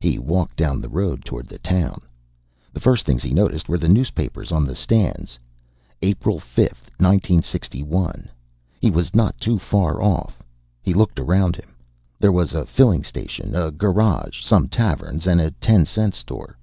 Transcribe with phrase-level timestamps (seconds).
[0.00, 2.00] He walked down the road toward the town.
[2.72, 5.38] The first things he noticed were the newspapers on the stands.
[6.02, 6.58] April 5,
[6.98, 8.28] 1961.
[8.80, 10.42] He was not too far off.
[10.82, 11.76] He looked around him.
[12.18, 16.58] There was a filling station, a garage, some taverns, and a ten cent store.